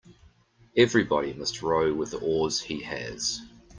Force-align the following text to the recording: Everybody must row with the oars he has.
Everybody 0.75 1.31
must 1.33 1.61
row 1.61 1.93
with 1.93 2.09
the 2.09 2.17
oars 2.17 2.59
he 2.59 2.81
has. 2.81 3.39